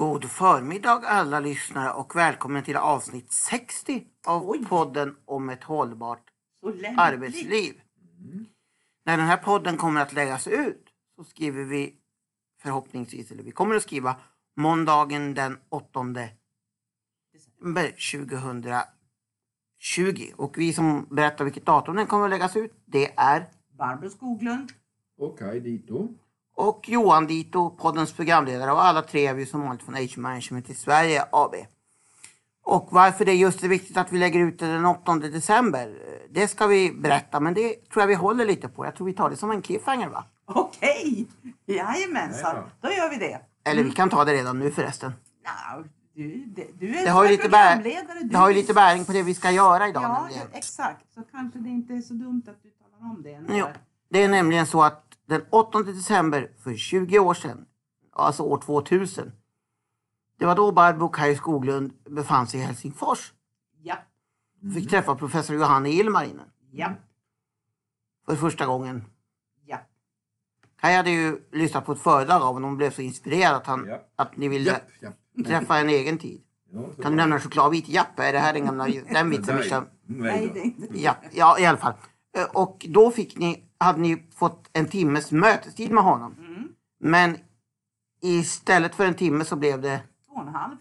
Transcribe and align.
God 0.00 0.24
förmiddag 0.24 1.02
alla 1.04 1.40
lyssnare 1.40 1.92
och 1.92 2.16
välkommen 2.16 2.62
till 2.62 2.76
avsnitt 2.76 3.32
60 3.32 4.06
av 4.26 4.50
Oj. 4.50 4.64
podden 4.64 5.16
om 5.24 5.50
ett 5.50 5.64
hållbart 5.64 6.30
arbetsliv. 6.96 7.80
När 9.04 9.16
den 9.16 9.26
här 9.26 9.36
podden 9.36 9.76
kommer 9.76 10.00
att 10.00 10.12
läggas 10.12 10.46
ut 10.46 10.84
så 11.16 11.24
skriver 11.24 11.64
vi 11.64 11.94
förhoppningsvis, 12.62 13.30
eller 13.30 13.42
vi 13.42 13.50
kommer 13.50 13.76
att 13.76 13.82
skriva 13.82 14.16
måndagen 14.56 15.34
den 15.34 15.58
8 15.68 16.04
december 17.32 17.88
2020. 17.88 20.32
Och 20.36 20.58
vi 20.58 20.72
som 20.72 21.06
berättar 21.10 21.44
vilket 21.44 21.66
datum 21.66 21.96
den 21.96 22.06
kommer 22.06 22.24
att 22.24 22.30
läggas 22.30 22.56
ut 22.56 22.72
det 22.84 23.12
är 23.16 23.46
Barbro 23.78 24.10
Skoglund. 24.10 24.72
Och 25.18 25.38
Kaj 25.38 25.60
Dito. 25.60 26.08
Och 26.56 26.88
Johan 26.88 27.26
Dito, 27.26 27.70
poddens 27.70 28.12
programledare 28.12 28.72
och 28.72 28.84
alla 28.84 29.02
tre 29.02 29.26
är 29.26 29.34
vi 29.34 29.46
som 29.46 29.60
vanligt 29.60 29.82
från 29.84 29.94
Age 29.94 30.18
Management 30.18 30.70
i 30.70 30.74
Sverige 30.74 31.24
AB. 31.32 31.54
Och 32.64 32.88
varför 32.90 33.24
det 33.24 33.34
just 33.34 33.64
är 33.64 33.68
viktigt 33.68 33.96
att 33.96 34.12
vi 34.12 34.18
lägger 34.18 34.40
ut 34.40 34.58
det 34.58 34.66
den 34.72 34.86
8 34.86 35.14
december, 35.14 35.94
det 36.30 36.48
ska 36.48 36.66
vi 36.66 36.92
berätta 36.92 37.40
men 37.40 37.54
det 37.54 37.90
tror 37.90 38.02
jag 38.02 38.06
vi 38.06 38.14
håller 38.14 38.44
lite 38.46 38.68
på. 38.68 38.84
Jag 38.84 38.94
tror 38.96 39.06
vi 39.06 39.12
tar 39.12 39.30
det 39.30 39.36
som 39.36 39.50
en 39.50 39.62
cliffhanger 39.62 40.08
va? 40.08 40.24
Okej, 40.46 41.26
jajamensan. 41.66 42.56
Ja. 42.56 42.64
Då 42.80 42.88
gör 42.94 43.10
vi 43.10 43.16
det. 43.16 43.40
Eller 43.64 43.82
vi 43.84 43.90
kan 43.90 44.08
ta 44.10 44.24
det 44.24 44.32
redan 44.32 44.58
nu 44.58 44.70
förresten. 44.70 45.12
Nå, 45.44 45.84
du, 46.14 46.44
det, 46.46 46.66
du 46.78 46.96
är 46.98 47.04
Det 47.04 47.10
har 47.10 47.24
ju 47.24 47.30
lite, 47.30 47.48
bär, 47.48 47.76
programledare. 47.76 48.18
Du- 48.22 48.28
det 48.28 48.38
har 48.38 48.48
ju 48.48 48.54
lite 48.54 48.74
bäring 48.74 49.04
på 49.04 49.12
det 49.12 49.22
vi 49.22 49.34
ska 49.34 49.50
göra 49.50 49.88
idag. 49.88 50.02
Ja, 50.02 50.20
nämligen. 50.22 50.46
exakt. 50.52 51.14
Så 51.14 51.22
kanske 51.30 51.58
det 51.58 51.68
inte 51.68 51.92
är 51.94 52.00
så 52.00 52.14
dumt 52.14 52.42
att 52.48 52.62
du 52.62 52.70
talar 52.70 53.10
om 53.10 53.22
det. 53.22 53.54
Jo, 53.56 53.66
det 54.10 54.22
är 54.24 54.28
nämligen 54.28 54.66
så 54.66 54.82
att 54.82 55.04
den 55.30 55.42
8 55.50 55.82
december 55.82 56.50
för 56.58 56.74
20 56.74 57.18
år 57.18 57.34
sedan, 57.34 57.64
alltså 58.12 58.42
år 58.42 58.58
2000, 58.60 59.32
det 60.38 60.46
var 60.46 60.56
då 60.56 60.72
Barbro 60.72 61.08
Kaj 61.08 61.36
Skoglund 61.36 61.92
befann 62.10 62.46
sig 62.46 62.60
i 62.60 62.62
Helsingfors. 62.62 63.32
Ja, 63.82 63.96
Fick 64.74 64.90
träffa 64.90 65.14
professor 65.14 65.56
Johanne 65.56 65.90
Ilmarinen 65.90 66.46
ja, 66.72 66.92
för 68.26 68.36
första 68.36 68.66
gången. 68.66 69.04
ja. 69.66 69.78
Kaj 70.80 70.94
hade 70.96 71.10
ju 71.10 71.40
lyssnat 71.52 71.86
på 71.86 71.92
ett 71.92 72.00
föredrag 72.00 72.42
av 72.42 72.52
honom 72.54 72.70
och 72.70 72.76
blev 72.76 72.90
så 72.90 73.02
inspirerad 73.02 73.54
att, 73.56 73.66
han, 73.66 73.86
Ja. 73.88 74.00
att 74.16 74.36
ni 74.36 74.48
ville 74.48 74.70
Japp, 74.70 74.82
japp. 75.02 75.46
träffa 75.46 75.78
en 75.78 75.88
egen 75.88 76.18
tid. 76.18 76.42
Ja, 76.72 76.80
Kan 77.02 77.12
du 77.12 77.16
nämna 77.16 77.34
en 77.36 77.40
chokladbit? 77.42 77.88
Japp, 77.88 78.18
är 78.18 78.32
det 78.32 78.38
här 78.38 78.52
den 78.52 78.64
gamla 78.66 78.86
den 79.12 79.30
vitsen 79.30 79.86
Nej 80.06 80.50
det 80.54 80.60
är 80.60 80.64
inte. 80.64 81.00
Ja, 81.00 81.16
ja, 81.32 81.58
i 81.58 81.66
alla 81.66 81.78
fall. 81.78 81.94
Eh, 82.36 82.44
Och 82.44 82.86
då 82.88 83.10
fick 83.10 83.38
ni, 83.38 83.69
hade 83.80 84.00
ni 84.00 84.22
fått 84.34 84.70
en 84.72 84.86
timmes 84.88 85.32
mötestid 85.32 85.90
med 85.90 86.04
honom. 86.04 86.34
Mm. 86.38 86.68
Men 87.00 87.36
istället 88.22 88.94
för 88.94 89.04
en 89.06 89.14
timme 89.14 89.44
så 89.44 89.56
blev 89.56 89.80
det, 89.80 90.00
Två 90.26 90.34
och 90.34 90.42
en 90.42 90.48
halv. 90.54 90.76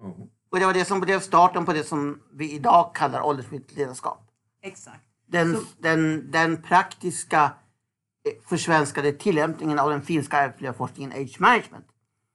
då. 0.00 0.06
och 0.50 0.58
det 0.60 0.66
var 0.66 0.74
det 0.74 0.84
som 0.84 1.00
blev 1.00 1.20
starten 1.20 1.64
på 1.64 1.72
det 1.72 1.84
som 1.84 2.20
vi 2.32 2.52
idag 2.52 2.94
kallar 2.94 3.20
åldersmässigt 3.22 3.76
ledarskap. 3.76 4.30
Exakt. 4.62 5.00
Den, 5.26 5.54
Så- 5.54 5.62
den, 5.78 6.30
den 6.30 6.62
praktiska 6.62 7.42
eh, 7.44 8.42
försvenskade 8.48 9.12
tillämpningen 9.12 9.78
av 9.78 9.90
den 9.90 10.02
finska 10.02 10.36
arbetsmiljöforskningen 10.38 11.12
Age 11.12 11.36
Management, 11.40 11.86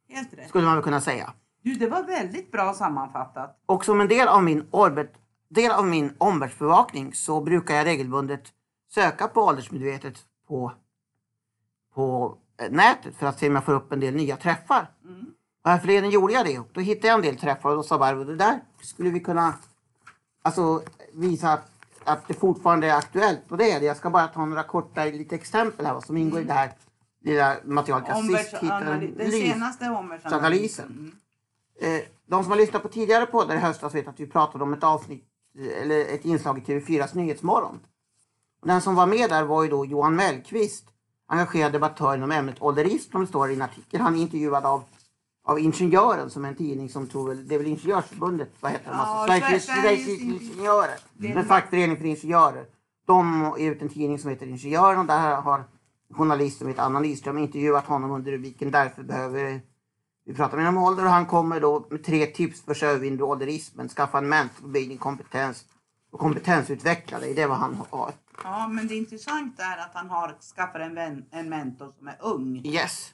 Helt 0.10 0.34
rätt. 0.34 0.50
skulle 0.50 0.66
man 0.66 0.76
väl 0.76 0.84
kunna 0.84 1.02
säga. 1.02 1.34
Du, 1.64 1.74
det 1.74 1.88
var 1.88 2.04
väldigt 2.04 2.52
bra 2.52 2.74
sammanfattat. 2.74 3.62
Och 3.66 3.86
som 3.86 4.02
en 4.02 4.08
del 4.08 4.28
av 4.28 4.44
min, 4.44 4.68
orbit, 4.72 5.12
del 5.50 5.72
av 5.72 5.86
min 5.88 6.14
omvärldsbevakning 6.18 7.14
så 7.14 7.42
brukar 7.42 7.76
jag 7.76 7.86
regelbundet 7.86 8.54
söka 8.90 9.28
på 9.28 9.42
åldersmedvetet 9.42 10.18
på, 10.48 10.72
på 11.94 12.38
eh, 12.62 12.72
nätet 12.72 13.16
för 13.16 13.28
att 13.28 13.40
se 13.40 13.48
om 13.48 13.56
jag 13.56 13.64
får 13.64 13.74
upp 13.74 13.92
en 13.92 14.00
del 14.00 14.16
nya 14.16 14.38
träffar. 14.38 14.92
Mm. 15.06 15.26
Och 15.64 15.70
härförleden 15.70 16.10
gjorde 16.10 16.34
jag 16.34 16.46
det 16.46 16.60
och 16.60 16.68
då 16.74 16.82
hittade 16.82 17.08
jag 17.08 17.16
en 17.16 17.22
del 17.22 17.38
träffar 17.38 17.70
och 17.70 17.76
då 17.76 17.84
sa 17.84 17.98
Barbro 17.98 18.24
det 18.24 18.36
där 18.36 18.60
skulle 18.82 19.10
vi 19.10 19.20
kunna 19.20 19.54
alltså, 20.42 20.82
visa 21.14 21.50
att, 21.50 21.72
att 22.04 22.28
det 22.28 22.34
fortfarande 22.34 22.88
är 22.88 22.96
aktuellt. 22.96 23.52
Och 23.52 23.58
det 23.58 23.72
är 23.72 23.80
det. 23.80 23.86
Jag 23.86 23.98
ska 23.98 24.10
bara 24.10 24.28
ta 24.28 24.46
några 24.46 24.64
korta 24.64 25.06
lite 25.06 25.36
exempel 25.36 25.86
här 25.86 25.94
vad 25.94 26.04
som 26.04 26.18
ingår 26.18 26.42
i 26.42 26.44
det 26.44 26.54
här 26.54 26.72
lilla 27.22 27.58
materialet 27.66 28.08
jag 28.08 28.26
sist 28.26 28.54
hittade. 28.54 29.08
Den 29.18 29.32
senaste 29.32 29.90
omvärldsanalysen. 29.90 30.86
analysen. 30.86 31.16
Eh, 31.82 32.02
de 32.26 32.44
som 32.44 32.52
har 32.52 32.58
lyssnat 32.58 32.82
på 32.82 32.90
tidigare 32.90 33.26
poddar 33.26 33.56
i 33.56 33.58
höstas 33.58 33.96
vet 33.96 34.08
att 34.08 34.20
vi 34.20 34.28
pratade 34.28 34.64
om 34.64 34.74
ett 34.74 34.84
avsnitt 34.84 35.26
eh, 35.60 35.82
eller 35.82 36.00
ett 36.00 36.26
inslag 36.26 36.58
i 36.58 36.62
TV4s 36.62 37.16
Nyhetsmorgon. 37.16 37.80
Och 38.62 38.68
den 38.68 38.82
som 38.82 38.96
var 38.96 39.08
med 39.08 39.30
där 39.30 39.44
var 39.44 39.64
ju 39.64 39.70
då 39.70 39.86
Johan 39.86 40.16
Mellqvist, 40.16 40.86
engagerad 41.28 41.72
debattör 41.72 42.16
inom 42.16 42.32
ämnet 42.32 42.62
ålderism 42.62 43.12
som 43.12 43.22
det 43.22 43.28
står 43.28 43.52
i 43.52 43.54
en 43.54 43.62
artikel. 43.62 44.02
Han 44.02 44.16
är 44.16 44.20
intervjuad 44.20 44.66
av, 44.66 44.84
av 45.44 45.60
Ingenjören 45.60 46.30
som 46.30 46.46
är 46.46 46.50
en 46.50 46.56
tidning 46.56 46.90
som 46.90 47.08
tror 47.08 47.28
väl, 47.28 47.48
det 47.48 47.56
är 47.56 47.60
väl 47.60 47.68
Ingenjörsförbundet, 47.68 48.50
vad 48.60 48.72
heter 48.72 48.92
de? 48.92 48.98
Alltså, 48.98 49.60
Sveriges, 49.60 50.08
Ingenjörer. 50.08 50.98
Är 51.22 51.36
En 51.36 51.46
fackförening 51.46 51.98
för 51.98 52.06
ingenjörer. 52.06 52.66
De 53.06 53.54
ger 53.58 53.72
ut 53.72 53.82
en 53.82 53.90
tidning 53.90 54.20
som 54.20 54.30
heter 54.30 54.48
Ingenjören 54.48 55.00
och 55.00 55.06
där 55.06 55.36
har 55.36 55.64
journalist 56.14 56.58
som 56.58 56.68
heter 56.68 56.82
Anna 56.82 57.00
Nyström 57.00 57.38
intervjuat 57.38 57.86
honom 57.86 58.12
under 58.12 58.32
rubriken 58.32 58.72
Därför 58.72 59.04
behöver 59.04 59.62
vi 60.26 60.34
prata 60.34 60.58
med 60.58 60.68
om 60.68 60.78
ålder 60.78 61.04
och 61.04 61.10
han 61.10 61.26
kommer 61.26 61.60
då 61.60 61.88
med 61.90 62.04
tre 62.04 62.26
tips 62.26 62.62
för 62.62 62.72
att 62.72 62.84
övervinna 62.84 63.26
ålderismen. 63.26 63.90
Skaffa 63.90 64.18
en 64.18 64.30
mentor, 64.30 64.68
bygga 64.68 64.90
din 64.90 64.98
kompetens 64.98 65.66
och 66.12 66.20
kompetensutveckla 66.20 67.20
dig. 67.20 67.34
Det 67.34 67.42
är 67.42 67.48
vad 67.48 67.58
han 67.58 67.82
har. 67.90 68.12
Ja, 68.44 68.68
men 68.68 68.88
det 68.88 68.96
intressanta 68.96 69.64
är 69.64 69.78
att 69.78 69.94
han 69.94 70.10
har 70.10 70.38
skaffat 70.56 70.82
en, 70.82 70.96
vän, 70.96 71.26
en 71.32 71.50
mentor 71.50 71.94
som 71.98 72.08
är 72.08 72.18
ung. 72.20 72.62
Yes. 72.66 73.14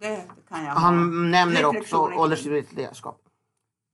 Det, 0.00 0.24
kan 0.48 0.64
jag 0.64 0.72
Han 0.72 1.30
nämner 1.30 1.64
också 1.64 1.96
åldersmässigt 1.96 2.72
ledarskap. 2.72 3.22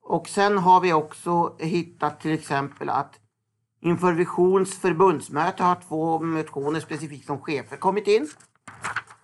Och 0.02 0.28
sen 0.28 0.58
har 0.58 0.80
vi 0.80 0.92
också 0.92 1.56
hittat 1.58 2.20
till 2.20 2.32
exempel 2.32 2.88
att 2.88 3.20
inför 3.80 4.12
Visions 4.12 4.78
förbundsmöte 4.78 5.62
har 5.62 5.74
två 5.88 6.18
motioner 6.18 6.80
specifikt 6.80 7.26
som 7.26 7.40
chefer 7.40 7.76
kommit 7.76 8.06
in. 8.06 8.28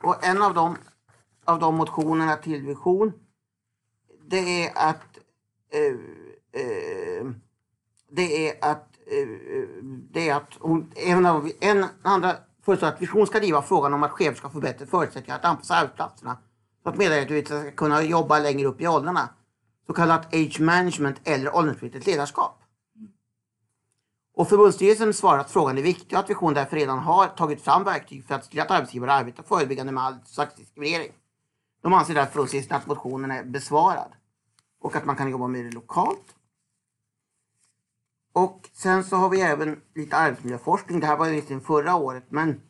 Och 0.03 0.25
en 0.25 0.43
av 0.43 0.55
dem, 0.55 0.77
av 1.45 1.59
de 1.59 1.75
motionerna 1.77 2.37
till 2.37 2.63
Vision 2.63 3.13
det 4.31 4.67
är 4.67 4.73
att 4.89 5.19
eh, 5.73 6.63
eh, 6.63 7.27
det 8.11 8.49
är 8.49 8.71
att 8.71 8.98
Eh, 9.11 9.29
det 10.11 10.29
är 10.29 10.35
att 10.35 10.55
hon, 10.59 10.93
en, 10.97 11.27
av, 11.27 11.51
en 11.61 11.87
andra 12.03 12.37
föreslår 12.65 12.89
att 12.89 13.03
Vision 13.03 13.27
ska 13.27 13.39
driva 13.39 13.63
frågan 13.63 13.95
om 13.95 14.03
att 14.03 14.11
chefer 14.11 14.35
ska 14.35 14.51
få 14.51 14.61
bättre 14.61 14.87
förutsättningar 14.87 15.37
att 15.37 15.45
anpassa 15.45 15.75
arbetsplatserna 15.75 16.39
så 16.83 16.89
att 16.89 16.97
medarbetare 16.97 17.61
ska 17.61 17.71
kunna 17.71 18.03
jobba 18.03 18.39
längre 18.39 18.67
upp 18.67 18.81
i 18.81 18.89
åldrarna. 18.89 19.29
Så 19.87 19.93
kallat 19.93 20.35
age 20.35 20.61
management 20.61 21.17
eller 21.25 21.57
åldersmedvetet 21.57 22.07
ledarskap. 22.07 22.63
Och 24.35 24.49
förbundsstyrelsen 24.49 25.15
svarar 25.15 25.39
att 25.39 25.51
frågan 25.51 25.79
är 25.79 25.83
viktig 25.83 26.19
och 26.19 26.25
att 26.25 26.31
Vision 26.31 26.55
därför 26.55 26.77
redan 26.77 26.99
har 26.99 27.27
tagit 27.27 27.63
fram 27.63 27.85
verktyg 27.85 28.25
för 28.25 28.35
att 28.35 28.45
se 28.45 28.51
till 28.51 28.61
att 28.61 28.71
arbetsgivare 28.71 29.13
arbetar 29.13 29.43
förebyggande 29.43 29.93
med 29.93 30.05
all 30.05 30.17
slags 30.25 30.55
diskriminering. 30.55 31.13
De 31.83 31.93
anser 31.93 32.15
därför 32.15 32.75
att 32.75 32.87
motionen 32.87 33.31
är 33.31 33.45
besvarad 33.45 34.13
och 34.81 34.97
att 34.97 35.05
man 35.05 35.17
kan 35.17 35.31
jobba 35.31 35.47
med 35.47 35.65
det 35.65 35.71
lokalt. 35.71 36.35
Och 38.39 38.71
sen 38.73 39.05
så 39.05 39.17
har 39.17 39.29
vi 39.29 39.41
även 39.41 39.81
lite 39.95 40.17
arbetsmiljöforskning. 40.17 41.01
Det 41.01 41.07
här 41.07 41.17
var 41.17 41.29
visserligen 41.29 41.61
förra 41.61 41.97
året 41.97 42.25
men 42.29 42.61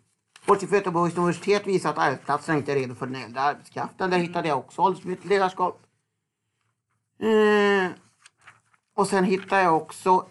forskning 0.43 0.69
för 0.69 0.77
Göteborgs 0.77 1.17
universitet 1.17 1.67
visar 1.67 1.91
att 1.91 1.99
arbetsplatsen 1.99 2.57
inte 2.57 2.73
är 2.73 2.77
redo 2.77 2.95
för 2.95 3.07
den 3.07 3.15
äldre 3.15 3.41
arbetskraften. 3.41 4.11
Där 4.11 4.19
hittade 4.19 4.49
jag 4.49 4.59
också 4.59 4.83
åldersmässigt 4.83 5.25
ledarskap. 5.25 5.81
Eh, 7.21 7.91
och 8.95 9.07
sen 9.07 9.25
hittade 9.25 9.63
jag 9.63 9.77
också 9.77 10.27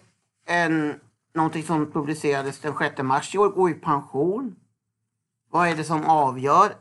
en, 0.46 1.00
någonting 1.34 1.62
som 1.62 1.92
publicerades 1.92 2.58
den 2.60 2.74
6 2.78 3.02
mars 3.02 3.34
i 3.34 3.38
år. 3.38 3.48
Gå 3.48 3.70
i 3.70 3.74
pension. 3.74 4.56
Vad 5.50 5.68
är 5.68 5.76
det 5.76 5.84
som 5.84 6.04
avgör? 6.04 6.74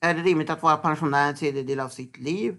Är 0.00 0.14
det 0.14 0.20
rimligt 0.20 0.50
att 0.50 0.62
vara 0.62 0.76
pensionär 0.76 1.28
en 1.28 1.36
tredjedel 1.36 1.80
av 1.80 1.88
sitt 1.88 2.18
liv? 2.18 2.56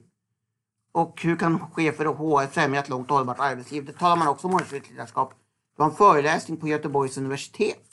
Och 0.91 1.21
hur 1.21 1.35
kan 1.35 1.59
chefer 1.59 2.07
och 2.07 2.17
HR 2.17 2.47
främja 2.47 2.79
ett 2.79 2.89
långt 2.89 3.11
och 3.11 3.17
hållbart 3.17 3.39
arbetsliv? 3.39 3.85
Det 3.85 3.93
talar 3.93 4.15
man 4.15 4.27
också 4.27 4.47
om 4.47 4.59
i 4.71 4.79
ledarskap. 4.89 5.33
Det 5.75 5.81
var 5.81 5.89
en 5.89 5.95
föreläsning 5.95 6.57
på 6.57 6.67
Göteborgs 6.67 7.17
universitet. 7.17 7.87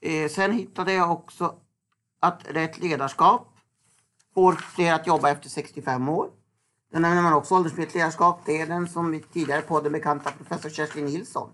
Eh, 0.00 0.28
sen 0.28 0.52
hittade 0.52 0.92
jag 0.92 1.12
också 1.12 1.54
att 2.20 2.42
rätt 2.48 2.78
ledarskap 2.78 3.48
får 4.34 4.52
fler 4.52 4.92
att 4.92 5.06
jobba 5.06 5.30
efter 5.30 5.48
65 5.48 6.08
år. 6.08 6.30
Där 6.92 7.00
nämner 7.00 7.22
man 7.22 7.32
också 7.32 7.54
åldersmässigt 7.54 7.94
ledarskap. 7.94 8.40
Det 8.44 8.60
är 8.60 8.66
den 8.66 8.88
som 8.88 9.10
vi 9.10 9.20
tidigare 9.20 9.62
på 9.62 9.80
den 9.80 9.92
bekanta 9.92 10.30
professor 10.30 10.70
Kerstin 10.70 11.04
Nilsson. 11.04 11.50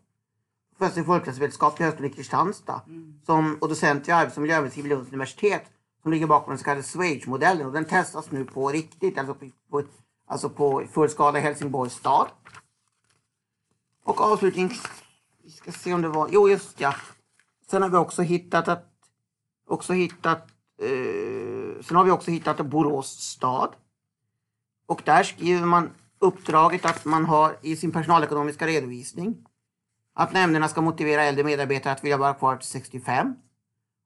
Professor 0.79 1.03
i 1.03 1.07
folkhälsovetenskap 1.07 1.81
vid 1.81 1.85
Högskolan 1.85 2.11
i 2.11 2.15
Kristianstad. 2.15 2.81
Som, 3.27 3.59
och 3.61 3.69
docent 3.69 4.09
i 4.09 4.11
arbets 4.11 4.37
och 4.37 4.43
miljömedicin 4.43 4.83
vid 4.83 4.91
Lunds 4.91 5.09
universitet. 5.09 5.63
Som 6.03 6.13
ligger 6.13 6.27
bakom 6.27 6.51
den 6.51 6.59
så 6.59 6.65
kallade 6.65 6.83
Swage-modellen. 6.83 7.67
Och 7.67 7.73
den 7.73 7.85
testas 7.85 8.31
nu 8.31 8.45
på 8.45 8.69
riktigt. 8.69 9.19
Alltså 9.19 9.35
på, 9.35 9.51
på, 9.71 9.83
alltså 10.27 10.49
på 10.49 10.85
fullskala 10.93 11.39
i 11.39 11.43
Helsingborgs 11.43 11.95
stad. 11.95 12.29
Och 14.05 14.21
avslutningsvis, 14.21 15.03
vi 15.43 15.51
ska 15.51 15.73
se 15.73 15.95
om 15.95 16.03
det 16.03 16.09
var, 16.09 16.29
jo 16.33 16.49
just 16.49 16.81
ja. 16.81 16.95
Sen 17.71 17.83
har 17.83 17.89
vi 17.89 17.97
också 17.97 18.23
hittat 18.23 18.69
att, 18.69 18.85
också 19.67 19.93
hittat, 19.93 20.51
eh, 20.79 21.83
sen 21.83 21.97
har 21.97 22.05
vi 22.05 22.11
också 22.11 22.31
hittat 22.31 22.67
Borås 22.67 23.09
stad. 23.09 23.75
Och 24.87 25.03
där 25.05 25.23
skriver 25.23 25.67
man 25.67 25.91
uppdraget 26.19 26.85
att 26.85 27.05
man 27.05 27.25
har 27.25 27.57
i 27.63 27.77
sin 27.77 27.93
personalekonomiska 27.93 28.67
redovisning 28.67 29.47
att 30.15 30.33
nämnderna 30.33 30.69
ska 30.69 30.81
motivera 30.81 31.23
äldre 31.23 31.45
medarbetare 31.45 31.93
att 31.93 32.05
vilja 32.05 32.17
vara 32.17 32.35
kvar 32.35 32.57
till 32.57 32.69
65. 32.69 33.35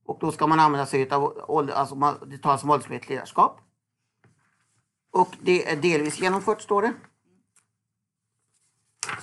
Och 0.06 0.18
då 0.20 0.32
ska 0.32 0.46
man 0.46 0.60
använda 0.60 0.86
sig 0.86 1.10
av 1.10 1.70
alltså 1.74 2.18
det 2.26 2.38
talas 2.38 2.64
om 2.64 2.70
åldersmässigt 2.70 3.08
ledarskap. 3.08 3.60
Och 5.12 5.36
det 5.40 5.72
är 5.72 5.76
delvis 5.76 6.20
genomfört 6.20 6.62
står 6.62 6.82
det. 6.82 6.92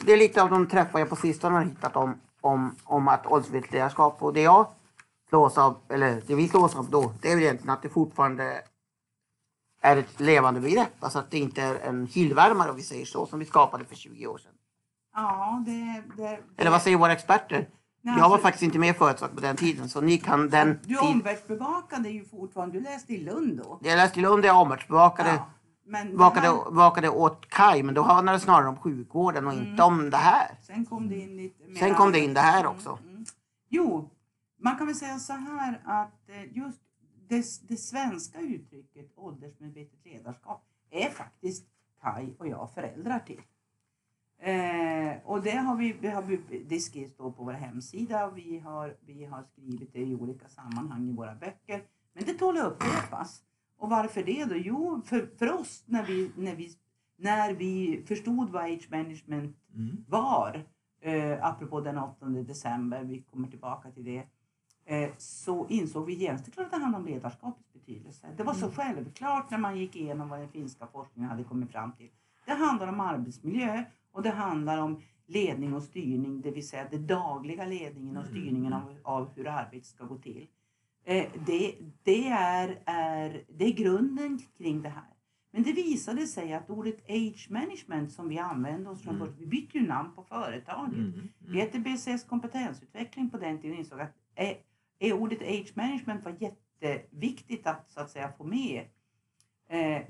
Det 0.05 0.13
är 0.13 0.17
lite 0.17 0.43
av 0.43 0.49
de 0.49 0.67
träffar 0.67 0.99
jag 0.99 1.09
på 1.09 1.15
sistone 1.15 1.55
har 1.55 1.63
hittat 1.63 1.95
om, 1.95 2.19
om, 2.41 2.75
om 2.83 3.07
att 3.07 3.25
åldersmässigt 3.25 3.73
ledarskap 3.73 4.23
och 4.23 4.33
det 4.33 4.41
jag 4.41 4.67
slås 5.29 5.57
av, 5.57 5.77
eller 5.89 6.21
det 6.27 6.35
vi 6.35 6.47
slås 6.47 6.75
av 6.75 6.89
då, 6.89 7.13
det 7.21 7.31
är 7.31 7.35
väl 7.35 7.43
egentligen 7.43 7.73
att 7.73 7.81
det 7.81 7.89
fortfarande 7.89 8.61
är 9.81 9.97
ett 9.97 10.19
levande 10.19 10.59
begrepp. 10.59 10.93
Alltså 10.99 11.19
att 11.19 11.31
det 11.31 11.39
inte 11.39 11.61
är 11.61 11.75
en 11.75 12.07
hyllvärmare 12.07 12.69
om 12.69 12.75
vi 12.75 12.81
säger 12.81 13.05
så, 13.05 13.25
som 13.25 13.39
vi 13.39 13.45
skapade 13.45 13.85
för 13.85 13.95
20 13.95 14.27
år 14.27 14.37
sedan. 14.37 14.51
Ja, 15.15 15.63
det... 15.65 16.03
det 16.23 16.39
Eller 16.57 16.71
vad 16.71 16.81
säger 16.81 16.97
våra 16.97 17.13
experter? 17.13 17.67
Nej, 18.01 18.13
jag 18.17 18.23
var 18.23 18.23
alltså- 18.23 18.41
faktiskt 18.41 18.63
inte 18.63 18.79
med 18.79 18.89
i 18.89 18.93
företag 18.93 19.35
på 19.35 19.41
den 19.41 19.55
tiden 19.55 19.89
så 19.89 20.01
ni 20.01 20.17
kan 20.17 20.49
den 20.49 20.79
Du 20.83 20.97
omvärldsbevakade 20.97 22.09
ju 22.09 22.25
fortfarande. 22.25 22.79
Du 22.79 22.83
läste 22.83 23.13
i 23.13 23.17
Lund 23.17 23.57
då. 23.57 23.79
Jag 23.81 23.97
läste 23.97 24.19
i 24.19 24.21
Lund, 24.21 24.45
jag 24.45 24.61
omvärldsbevakade 24.61 25.29
Ja, 25.29 25.45
men 25.85 26.17
vakade, 26.17 26.47
här- 26.47 26.71
vakade 26.71 27.09
åt 27.09 27.49
Kaj 27.49 27.83
men 27.83 27.93
då 27.95 28.01
handlade 28.01 28.37
det 28.37 28.41
snarare 28.41 28.67
om 28.69 28.77
sjukvården 28.77 29.47
och 29.47 29.53
inte 29.53 29.83
om 29.83 30.09
det 30.09 30.17
här. 30.17 30.57
Sen 30.61 30.85
kom 30.85 31.09
det 31.09 31.19
in 31.19 31.37
lite 31.37 31.67
mer 31.67 31.75
Sen 31.75 31.93
kom 31.95 32.11
det 32.11 32.19
in 32.19 32.33
det 32.33 32.39
här 32.41 32.59
Mm, 32.59 32.71
också. 32.75 32.99
mm. 33.07 33.25
Jo, 33.69 34.09
man 34.57 34.77
kan 34.77 34.87
väl 34.87 34.95
säga 34.95 35.19
så 35.19 35.33
här 35.33 35.81
att 35.85 36.29
eh, 36.29 36.57
just 36.57 36.79
det, 37.27 37.45
det 37.67 37.77
svenska 37.77 38.39
uttrycket 38.39 39.11
åldersmedvetet 39.15 39.99
ledarskap 40.05 40.63
är 40.91 41.09
faktiskt 41.09 41.65
Kai 42.01 42.33
och 42.39 42.47
jag 42.47 42.69
föräldrar 42.73 43.19
till. 43.19 43.41
Eh, 44.39 45.17
och 45.25 45.41
det 45.41 45.51
har 45.57 45.75
vi, 45.75 45.93
vi 46.01 46.07
har, 46.07 46.39
det 46.69 46.79
skrivs 46.79 47.15
då 47.17 47.31
på 47.31 47.43
vår 47.43 47.51
hemsida 47.53 48.25
och 48.25 48.37
vi 48.37 48.59
har, 48.59 48.95
vi 49.05 49.25
har 49.25 49.43
skrivit 49.43 49.93
det 49.93 49.99
i 49.99 50.15
olika 50.15 50.47
sammanhang 50.49 51.09
i 51.09 51.13
våra 51.13 51.35
böcker. 51.35 51.83
Men 52.13 52.23
det 52.25 52.33
tål 52.33 52.57
att 52.57 52.63
upprepas. 52.65 53.41
Och 53.83 53.89
varför 53.89 54.23
det 54.23 54.45
då? 54.45 54.55
Jo, 54.55 55.01
för, 55.05 55.29
för 55.37 55.53
oss 55.53 55.83
när 55.85 56.03
vi, 56.03 56.31
när, 56.37 56.55
vi, 56.55 56.71
när 57.17 57.53
vi 57.53 58.03
förstod 58.07 58.49
vad 58.49 58.63
age 58.63 58.87
management 58.91 59.57
Mm. 59.75 60.05
var, 60.09 60.63
eh, 61.01 61.45
apropå 61.45 61.81
den 61.81 61.97
8 61.97 62.25
december, 62.25 63.03
vi 63.03 63.21
kommer 63.21 63.47
tillbaka 63.47 63.91
till 63.91 64.03
det, 64.03 64.23
eh, 64.85 65.09
så 65.17 65.67
insåg 65.69 66.05
vi 66.05 66.13
genast, 66.13 66.59
att 66.59 66.71
det 66.71 66.77
handlar 66.77 66.99
om 66.99 67.05
ledarskapets 67.05 67.73
betydelse. 67.73 68.27
Det 68.37 68.43
var 68.43 68.53
så 68.53 68.71
självklart 68.71 69.51
när 69.51 69.57
man 69.57 69.77
gick 69.77 69.95
igenom 69.95 70.29
vad 70.29 70.39
den 70.39 70.49
finska 70.49 70.87
forskningen 70.87 71.29
hade 71.29 71.43
kommit 71.43 71.71
fram 71.71 71.91
till. 71.91 72.09
Det 72.45 72.53
handlar 72.53 72.87
om 72.87 72.99
arbetsmiljö 72.99 73.83
och 74.11 74.21
det 74.23 74.29
handlar 74.29 74.77
om 74.77 75.01
ledning 75.25 75.73
och 75.73 75.83
styrning, 75.83 76.41
det 76.41 76.51
vill 76.51 76.67
säga 76.67 76.87
den 76.91 77.07
dagliga 77.07 77.65
ledningen 77.65 78.17
och 78.17 78.25
styrningen 78.25 78.73
av, 78.73 78.95
av 79.03 79.29
hur 79.35 79.47
arbetet 79.47 79.85
ska 79.85 80.05
gå 80.05 80.17
till. 80.17 80.47
Eh, 81.05 81.25
det, 81.45 81.75
det, 82.03 82.27
är, 82.27 82.79
är, 82.85 83.43
det 83.49 83.65
är 83.65 83.71
grunden 83.73 84.39
kring 84.57 84.81
det 84.81 84.89
här. 84.89 85.03
Men 85.51 85.63
det 85.63 85.71
visade 85.73 86.27
sig 86.27 86.53
att 86.53 86.69
ordet 86.69 87.09
age 87.09 87.47
management 87.49 88.11
som 88.11 88.29
vi 88.29 88.39
använde 88.39 88.89
oss 88.89 89.03
från 89.03 89.15
Mm. 89.15 89.19
början, 89.27 89.39
vi 89.39 89.45
bytte 89.47 89.77
ju 89.77 89.87
namn 89.87 90.11
på 90.15 90.23
företaget. 90.23 90.93
Mm. 90.93 91.29
Vi 91.39 91.59
hette 91.59 91.79
BCS 91.79 92.23
kompetensutveckling 92.23 93.29
på 93.29 93.37
den 93.37 93.57
tiden 93.61 93.73
och 93.73 93.79
insåg 93.79 93.99
att 94.01 94.11
eh, 94.35 94.53
eh, 94.99 95.15
ordet 95.21 95.41
age 95.41 95.71
management 95.75 96.25
var 96.25 96.35
jätteviktigt 96.39 97.67
att 97.67 97.91
så 97.91 97.99
att 97.99 98.09
säga 98.11 98.31
få 98.37 98.43
med. 98.43 98.85
Eh, 99.69 100.01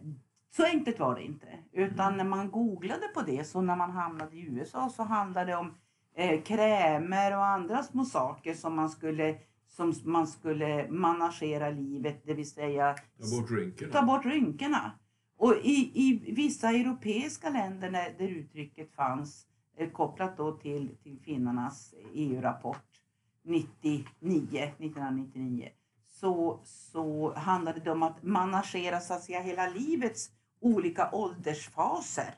så 0.55 0.65
enkelt 0.65 0.99
var 0.99 1.15
det 1.15 1.23
inte. 1.23 1.47
Utan 1.71 2.17
när 2.17 2.23
man 2.23 2.51
googlade 2.51 3.07
på 3.13 3.21
det, 3.21 3.43
så 3.47 3.61
när 3.61 3.75
man 3.75 3.91
hamnade 3.91 4.35
i 4.35 4.41
USA 4.41 4.89
så 4.89 5.03
handlade 5.03 5.51
det 5.51 5.57
om 5.57 5.73
eh, 6.15 6.41
krämer 6.41 7.35
och 7.37 7.45
andra 7.45 7.83
små 7.83 8.05
saker 8.05 8.53
som 8.53 8.75
man 8.75 8.89
skulle 8.89 9.35
som 9.75 9.93
man 10.03 10.27
skulle 10.27 10.87
managera 10.91 11.69
livet, 11.69 12.21
det 12.25 12.33
vill 12.33 12.49
säga 12.49 12.95
Ta 13.19 13.39
bort 13.41 13.51
rynkorna. 13.51 13.91
ta 13.91 14.01
bort 14.01 14.25
rynkorna. 14.25 14.91
Och 15.37 15.55
i, 15.63 15.91
i 15.93 16.33
vissa 16.33 16.69
europeiska 16.69 17.49
länder 17.49 17.91
när, 17.91 18.15
där 18.17 18.27
uttrycket 18.27 18.95
fanns 18.95 19.47
eh, 19.77 19.89
kopplat 19.89 20.37
då 20.37 20.51
till, 20.51 20.97
till 21.03 21.19
finnarnas 21.19 21.93
EU-rapport 22.13 22.85
99, 23.43 24.03
1999 24.19 25.69
så, 26.09 26.59
så 26.63 27.33
handlade 27.35 27.79
det 27.79 27.91
om 27.91 28.03
att 28.03 28.23
managera 28.23 28.99
så 28.99 29.13
att 29.13 29.23
säga 29.23 29.41
hela 29.41 29.67
livets 29.69 30.29
olika 30.61 31.09
åldersfaser. 31.11 32.35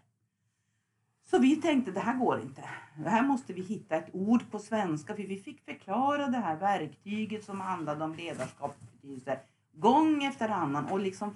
Så 1.26 1.40
vi 1.40 1.56
tänkte 1.56 1.92
det 1.92 2.00
här 2.00 2.18
går 2.18 2.42
inte. 2.42 2.64
Det 2.98 3.10
här 3.10 3.24
måste 3.24 3.54
vi 3.54 3.62
hitta 3.62 3.96
ett 3.96 4.10
ord 4.14 4.52
på 4.52 4.60
svenska 4.60 5.16
för 5.16 5.24
vi 5.24 5.38
fick 5.38 5.62
förklara 5.66 6.28
det 6.28 6.38
här 6.38 6.56
verktyget 6.56 7.44
som 7.44 7.62
handlade 7.62 8.04
om 8.04 8.16
ledarskapsbetydelse 8.16 9.40
gång 9.74 10.24
efter 10.24 10.50
annan 10.50 10.86
och 10.86 11.00
liksom, 11.00 11.36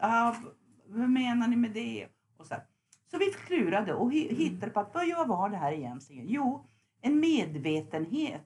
ah, 0.00 0.34
vad 0.86 1.10
menar 1.10 1.48
ni 1.48 1.56
med 1.56 1.70
det? 1.70 2.06
Och 2.36 2.46
så, 2.46 2.54
här. 2.54 2.62
så 3.10 3.18
vi 3.18 3.24
klurade 3.46 3.94
och 3.94 4.12
hi- 4.12 4.34
hittade 4.34 4.72
på 4.72 4.80
att 4.80 4.94
vad 4.94 5.28
var 5.28 5.48
det 5.48 5.56
här 5.56 5.72
egentligen? 5.72 6.24
Jo, 6.28 6.64
en 7.00 7.20
medvetenhet 7.20 8.42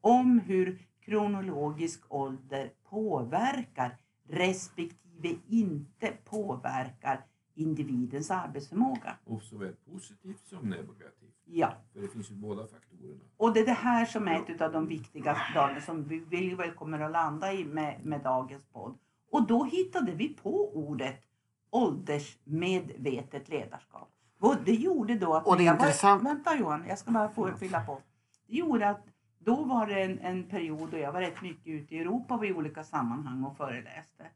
om 0.00 0.38
hur 0.38 0.78
kronologisk 1.00 2.00
ålder 2.08 2.70
påverkar 2.90 3.96
respektive 4.28 5.34
inte 5.48 6.12
påverkar 6.24 7.24
individens 7.56 8.30
arbetsförmåga. 8.30 9.16
Och 9.24 9.42
såväl 9.42 9.72
positivt 9.92 10.46
som 10.48 10.68
negativt. 10.70 11.34
Ja. 11.44 11.72
För 11.92 12.00
det 12.00 12.08
finns 12.08 12.30
ju 12.30 12.34
båda 12.34 12.66
faktorerna. 12.66 13.20
Och 13.36 13.52
det 13.52 13.60
är 13.60 13.66
det 13.66 13.72
här 13.72 14.04
som 14.06 14.28
är 14.28 14.50
ett 14.54 14.60
av 14.60 14.72
de 14.72 14.86
viktiga 14.86 15.36
dagarna 15.54 15.80
som 15.80 16.04
vi 16.04 16.18
vill 16.18 16.56
väl 16.56 16.70
kommer 16.70 17.00
att 17.00 17.12
landa 17.12 17.52
i 17.52 17.64
med, 17.64 18.04
med 18.04 18.20
dagens 18.22 18.64
podd. 18.72 18.98
Och 19.30 19.46
då 19.46 19.64
hittade 19.64 20.12
vi 20.12 20.28
på 20.28 20.76
ordet 20.76 21.22
åldersmedvetet 21.70 23.48
ledarskap. 23.48 24.08
Och 24.40 24.56
det 24.64 24.72
gjorde 24.74 25.14
då 25.14 25.34
att... 25.34 25.46
Och 25.46 25.56
det 25.56 25.62
är 25.62 25.66
jag 25.66 25.76
var- 25.78 25.86
intressant- 25.86 26.24
Vänta 26.24 26.56
Johan, 26.56 26.84
jag 26.88 26.98
ska 26.98 27.10
bara 27.10 27.28
få 27.28 27.52
fylla 27.52 27.80
på. 27.86 28.00
Det 28.46 28.56
gjorde 28.56 28.88
att 28.88 29.06
då 29.38 29.64
var 29.64 29.86
det 29.86 30.02
en, 30.02 30.18
en 30.18 30.44
period 30.48 30.90
då 30.90 30.98
jag 30.98 31.12
var 31.12 31.20
rätt 31.20 31.42
mycket 31.42 31.66
ute 31.66 31.94
i 31.94 31.98
Europa 31.98 32.44
i 32.44 32.52
olika 32.52 32.84
sammanhang 32.84 33.44
och 33.44 33.56
föreläste. 33.56 34.26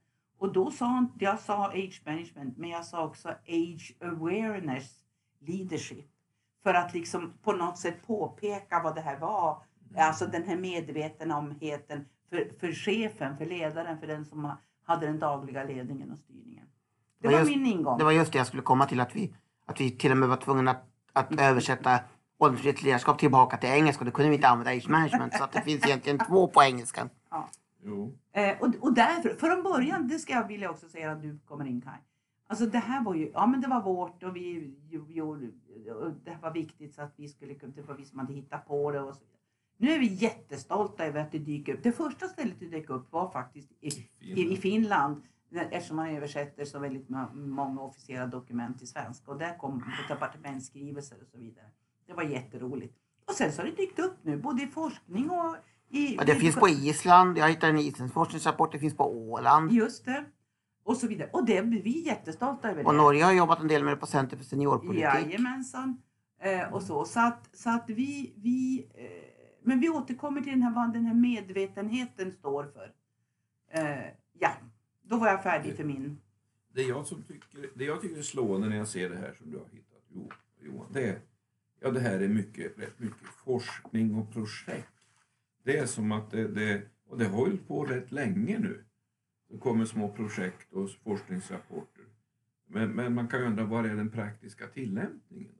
Och 0.40 0.52
då 0.52 0.70
sa 0.70 0.86
han- 0.86 1.12
jag 1.18 1.38
sa 1.40 1.66
age 1.68 2.02
management, 2.06 2.56
men 2.58 2.70
jag 2.70 2.84
sa 2.84 3.04
också 3.04 3.28
age 3.48 3.94
awareness 4.00 4.90
leadership. 5.40 6.06
För 6.62 6.74
att 6.74 6.94
liksom 6.94 7.32
på 7.42 7.52
något 7.52 7.78
sätt 7.78 8.06
påpeka 8.06 8.80
vad 8.84 8.94
det 8.94 9.00
här 9.00 9.18
var. 9.18 9.62
Alltså 9.96 10.26
den 10.26 10.42
här 10.42 10.56
medvetenheten 10.56 12.04
för, 12.30 12.50
för 12.60 12.72
chefen, 12.72 13.36
för 13.36 13.46
ledaren, 13.46 14.00
för 14.00 14.06
den 14.06 14.24
som 14.24 14.44
ha- 14.44 14.58
hade 14.84 15.06
den 15.06 15.18
dagliga 15.18 15.64
ledningen 15.64 16.10
och 16.10 16.18
styrningen. 16.18 16.66
Det 17.18 17.28
var 17.28 17.38
just- 17.38 17.50
min 17.50 17.66
ingång. 17.66 17.98
Det 17.98 18.04
var 18.04 18.12
just 18.12 18.32
det 18.32 18.38
jag 18.38 18.46
skulle 18.46 18.62
komma 18.62 18.86
till 18.86 19.00
att 19.00 19.16
vi, 19.16 19.34
att 19.66 19.80
vi 19.80 19.90
till 19.90 20.10
och 20.10 20.16
med 20.16 20.28
var 20.28 20.36
tvungna 20.36 20.70
att, 20.70 20.86
att 21.12 21.40
översätta 21.40 22.00
åldersmässigt 22.38 22.82
ledarskap 22.82 23.18
tillbaka 23.18 23.56
till 23.56 23.68
engelska. 23.68 24.04
Då 24.04 24.10
kunde 24.10 24.28
vi 24.30 24.34
inte 24.36 24.48
använda 24.48 24.70
age 24.70 24.88
management 24.88 25.34
så 25.36 25.44
att 25.44 25.52
det 25.52 25.62
finns 25.62 25.86
egentligen 25.86 26.18
två 26.18 26.46
på 26.48 26.62
engelskan. 26.62 27.10
Jo. 27.32 27.44
Eh, 28.32 28.60
och, 28.60 28.74
och 28.80 28.94
därför, 28.94 29.34
från 29.34 29.62
början, 29.62 30.08
det 30.08 30.18
ska 30.18 30.32
jag 30.32 30.48
vilja 30.48 30.70
också 30.70 30.88
säga 30.88 31.12
att 31.12 31.22
du 31.22 31.38
kommer 31.38 31.64
in 31.64 31.80
Kaj. 31.80 32.04
Alltså 32.46 32.66
det 32.66 32.78
här 32.78 33.04
var 33.04 33.14
ju, 33.14 33.30
ja 33.34 33.46
men 33.46 33.60
det 33.60 33.68
var 33.68 33.82
vårt 33.82 34.22
och 34.22 34.36
vi 34.36 34.74
gjorde, 34.88 35.46
det 36.24 36.30
här 36.30 36.40
var 36.40 36.52
viktigt 36.52 36.94
så 36.94 37.02
att 37.02 37.12
vi 37.16 37.28
skulle 37.28 37.54
kunna, 37.54 37.72
det 37.76 37.82
var 37.82 37.94
vi 37.94 38.04
som 38.04 38.18
hade 38.18 38.32
hittat 38.32 38.66
på 38.66 38.90
det 38.90 39.00
och 39.00 39.14
så 39.14 39.20
vidare. 39.20 39.36
Nu 39.76 39.90
är 39.90 39.98
vi 39.98 40.06
jättestolta 40.06 41.06
över 41.06 41.20
att 41.20 41.32
det 41.32 41.38
dyker 41.38 41.74
upp. 41.74 41.82
Det 41.82 41.92
första 41.92 42.28
stället 42.28 42.60
det 42.60 42.66
dök 42.66 42.90
upp 42.90 43.12
var 43.12 43.30
faktiskt 43.30 43.72
i, 43.80 43.88
i, 44.20 44.52
i 44.52 44.56
Finland. 44.56 45.22
Eftersom 45.52 45.96
man 45.96 46.08
översätter 46.08 46.64
så 46.64 46.78
väldigt 46.78 47.08
må- 47.08 47.34
många 47.34 47.80
officiella 47.80 48.26
dokument 48.26 48.78
till 48.78 48.88
svenska. 48.88 49.30
Och 49.30 49.38
där 49.38 49.58
kom 49.58 49.84
departementsskrivelser 50.08 51.16
och 51.22 51.28
så 51.28 51.38
vidare. 51.38 51.66
Det 52.06 52.12
var 52.12 52.22
jätteroligt. 52.22 52.96
Och 53.24 53.34
sen 53.34 53.52
så 53.52 53.62
har 53.62 53.66
det 53.66 53.76
dykt 53.76 53.98
upp 53.98 54.16
nu 54.22 54.36
både 54.36 54.62
i 54.62 54.66
forskning 54.66 55.30
och 55.30 55.56
i... 55.90 56.14
Ja, 56.16 56.24
det 56.24 56.34
finns 56.34 56.56
på 56.56 56.68
Island, 56.68 57.38
jag 57.38 57.48
hittade 57.48 57.72
en 57.72 57.78
isländsk 57.78 58.14
forskningsrapport, 58.14 58.72
det 58.72 58.78
finns 58.78 58.96
på 58.96 59.30
Åland. 59.30 59.72
Just 59.72 60.04
det. 60.04 60.24
Och 60.84 60.96
så 60.96 61.06
vidare. 61.06 61.30
Och 61.32 61.46
det 61.46 61.56
är 61.56 61.62
vi 61.62 62.06
jättestolta 62.06 62.70
över. 62.70 62.86
Och 62.86 62.92
det. 62.92 62.98
Norge 62.98 63.24
har 63.24 63.32
jobbat 63.32 63.60
en 63.60 63.68
del 63.68 63.84
med 63.84 63.92
det 63.92 63.96
på 63.96 64.06
Center 64.06 64.36
för 64.36 64.44
seniorpolitik. 64.44 65.02
Jajamensan. 65.02 66.02
Eh, 66.40 66.72
och 66.72 66.82
så. 66.82 67.04
Så 67.04 67.20
att, 67.20 67.48
så 67.52 67.70
att 67.70 67.84
vi, 67.86 68.32
vi 68.36 68.86
eh, 68.94 69.04
men 69.62 69.80
vi 69.80 69.88
återkommer 69.88 70.40
till 70.40 70.52
den 70.52 70.62
här, 70.62 70.74
vad 70.74 70.92
den 70.92 71.06
här 71.06 71.14
medvetenheten 71.14 72.32
står 72.32 72.64
för. 72.64 72.92
Eh, 73.72 74.04
ja, 74.38 74.50
då 75.02 75.16
var 75.16 75.28
jag 75.28 75.42
färdig 75.42 75.76
för 75.76 75.84
min. 75.84 76.18
Det 76.74 76.82
jag, 76.82 77.06
som 77.06 77.22
tycker, 77.22 77.70
det 77.74 77.84
jag 77.84 78.00
tycker 78.00 78.18
är 78.18 78.22
slående 78.22 78.68
när 78.68 78.76
jag 78.76 78.88
ser 78.88 79.10
det 79.10 79.16
här 79.16 79.34
som 79.38 79.50
du 79.50 79.56
har 79.56 79.64
hittat, 79.72 80.02
Jo- 80.14 80.30
Johan, 80.60 80.86
det 80.92 81.08
är 81.08 81.18
ja, 81.80 81.90
det 81.90 82.00
här 82.00 82.20
är 82.20 82.28
mycket, 82.28 82.78
rätt 82.78 82.98
mycket 82.98 83.26
forskning 83.44 84.14
och 84.14 84.32
projekt. 84.32 84.88
Det 85.62 85.78
är 85.78 85.86
som 85.86 86.12
att 86.12 86.30
det, 86.30 86.48
det 86.48 86.82
och 87.10 87.18
det 87.18 87.24
har 87.24 87.36
hållit 87.36 87.68
på 87.68 87.84
rätt 87.84 88.12
länge 88.12 88.58
nu. 88.58 88.84
Det 89.50 89.58
kommer 89.58 89.84
små 89.84 90.08
projekt 90.08 90.72
och 90.72 90.90
forskningsrapporter. 91.04 92.04
Men 92.66 92.90
Men, 92.90 93.14
man 93.14 93.28
kan 93.28 93.40
ju 93.40 93.46
undra 93.46 93.64
var 93.64 93.84
är 93.84 93.94
den 93.94 94.10
praktiska 94.10 94.66
tillämpningen? 94.66 95.54